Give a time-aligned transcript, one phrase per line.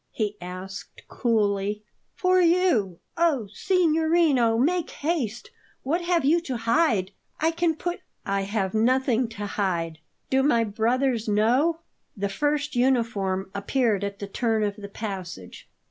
[0.13, 1.83] he asked coolly.
[2.15, 2.97] "For you!
[3.17, 5.51] Oh, signorino, make haste!
[5.83, 7.09] What have you to hide?
[7.09, 7.15] See,
[7.47, 9.99] I can put" "I have nothing to hide.
[10.31, 11.81] Do my brothers know?"
[12.17, 15.69] The first uniform appeared at the turn of the passage.